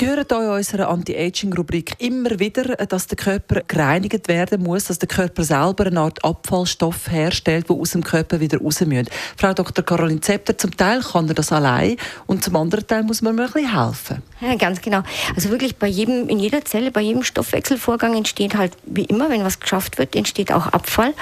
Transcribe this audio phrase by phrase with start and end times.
[0.00, 5.08] hören hier in unserer Anti-Aging-Rubrik immer wieder, dass der Körper gereinigt werden muss, dass der
[5.08, 9.06] Körper selber eine Art Abfallstoff herstellt, der aus dem Körper wieder raus muss.
[9.36, 9.84] Frau Dr.
[9.84, 13.44] Caroline Zepter, zum Teil kann er das allein und zum anderen Teil muss man mir
[13.44, 14.22] ein bisschen helfen.
[14.40, 15.02] Ja, ganz genau.
[15.36, 19.44] Also wirklich bei jedem, in jeder Zelle, bei jedem Stoffwechselvorgang entsteht halt wie immer, wenn
[19.44, 21.12] was geschafft wird, entsteht auch Abfall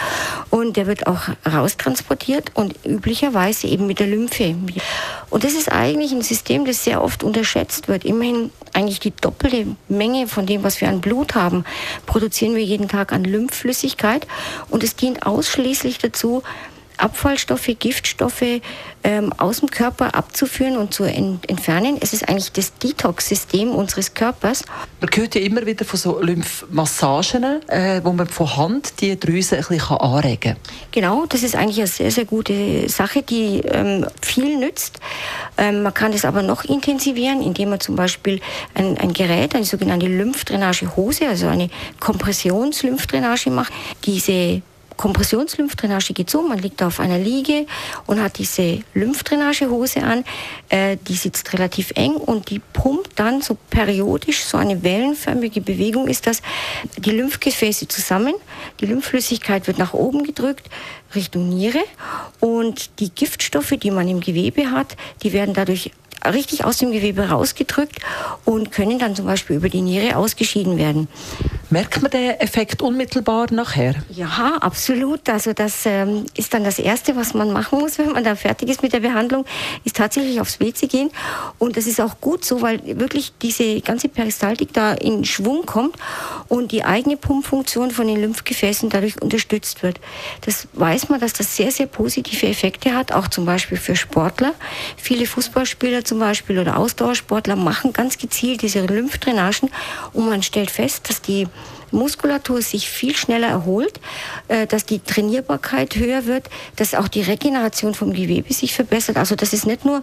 [0.51, 4.55] und der wird auch raustransportiert und üblicherweise eben mit der Lymphe.
[5.31, 8.05] Und das ist eigentlich ein System, das sehr oft unterschätzt wird.
[8.05, 11.65] Immerhin eigentlich die doppelte Menge von dem, was wir an Blut haben,
[12.07, 14.27] produzieren wir jeden Tag an Lymphflüssigkeit.
[14.69, 16.43] Und es dient ausschließlich dazu,
[16.97, 17.71] Abfallstoffe,
[18.12, 18.61] Giftstoffe
[19.05, 21.97] ähm, aus dem Körper abzuführen und zu ent entfernen.
[22.00, 24.64] Es ist eigentlich das Detox-System unseres Körpers.
[25.00, 29.56] Man hört ja immer wieder von so Lymphmassagen, äh, wo man von Hand die Drüse
[29.56, 30.56] ein bisschen anregen kann.
[30.92, 35.00] Genau, das ist eigentlich eine sehr, sehr gute Sache, die ähm, viel nützt.
[35.56, 38.41] Ähm, man kann das aber noch intensivieren, indem man zum Beispiel
[38.75, 43.72] ein, ein Gerät, eine sogenannte Lymphdrainage-Hose, also eine Kompressions-Lymphdrainage macht.
[44.05, 44.62] Diese
[45.03, 47.67] Kompressionslymphdrainage geht so, man liegt auf einer Liege
[48.06, 50.22] und hat diese Lymphdrainagehose an,
[50.69, 56.06] äh, die sitzt relativ eng und die pumpt dann so periodisch, so eine wellenförmige Bewegung
[56.06, 56.41] ist das,
[56.98, 58.34] die Lymphgefäße zusammen,
[58.78, 60.70] die Lymphflüssigkeit wird nach oben gedrückt
[61.16, 61.83] Richtung Niere
[62.39, 65.91] und die Giftstoffe, die man im Gewebe hat, die werden dadurch
[66.25, 67.97] richtig aus dem Gewebe rausgedrückt
[68.44, 71.09] und können dann zum Beispiel über die Niere ausgeschieden werden.
[71.73, 73.95] Merkt man den Effekt unmittelbar nachher?
[74.11, 75.27] Ja, absolut.
[75.31, 78.69] Also das ähm, ist dann das Erste, was man machen muss, wenn man da fertig
[78.69, 79.47] ist mit der Behandlung,
[79.83, 81.11] ist tatsächlich aufs WC gehen.
[81.59, 85.97] Und das ist auch gut so, weil wirklich diese ganze Peristaltik da in Schwung kommt
[86.49, 89.99] und die eigene Pumpfunktion von den Lymphgefäßen dadurch unterstützt wird.
[90.43, 94.53] Das weiß man, dass das sehr, sehr positive Effekte hat, auch zum Beispiel für Sportler.
[94.99, 99.71] Viele Fußballspieler zum Beispiel oder Ausdauersportler machen ganz gezielt diese Lymphdrainagen
[100.12, 101.49] und man stellt fest, dass die
[101.92, 104.00] Muskulatur sich viel schneller erholt,
[104.48, 109.16] äh, dass die Trainierbarkeit höher wird, dass auch die Regeneration vom Gewebe sich verbessert.
[109.16, 110.03] Also das ist nicht nur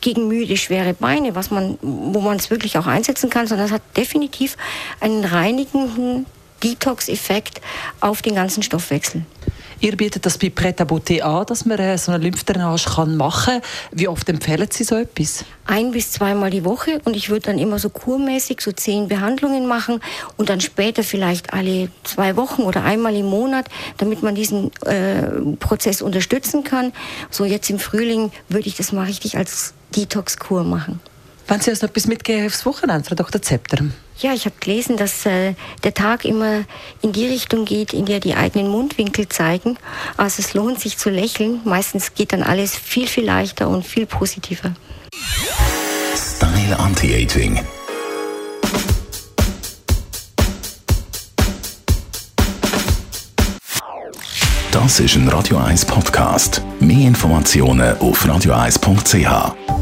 [0.00, 3.72] gegen müde, schwere Beine, was man, wo man es wirklich auch einsetzen kann, sondern es
[3.72, 4.56] hat definitiv
[5.00, 6.26] einen reinigenden
[6.62, 7.60] Detox-Effekt
[8.00, 9.24] auf den ganzen Stoffwechsel.
[9.80, 13.60] Ihr bietet das bei Pret à an, dass man äh, so eine Lymphdrainage kann machen
[13.60, 13.62] kann.
[13.92, 15.44] Wie oft empfehlen Sie so etwas?
[15.66, 19.66] Ein bis zweimal die Woche und ich würde dann immer so kurmäßig so zehn Behandlungen
[19.66, 20.00] machen
[20.36, 23.66] und dann später vielleicht alle zwei Wochen oder einmal im Monat,
[23.98, 26.92] damit man diesen äh, Prozess unterstützen kann.
[27.30, 31.00] So jetzt im Frühling würde ich das mal richtig als Detox-Kur machen.
[31.48, 33.42] Wenn Sie uns noch etwas mitgeben aufs Wochenende, Frau Dr.
[33.42, 33.84] Zepter?
[34.18, 35.54] Ja, ich habe gelesen, dass äh,
[35.84, 36.64] der Tag immer
[37.02, 39.76] in die Richtung geht, in der die eigenen Mundwinkel zeigen.
[40.16, 41.60] Also es lohnt sich zu lächeln.
[41.64, 44.74] Meistens geht dann alles viel, viel leichter und viel positiver.
[46.16, 47.60] Style Anti-Aging.
[54.70, 56.62] Das ist ein Radio 1 Podcast.
[56.80, 59.75] Mehr Informationen auf radio1.ch.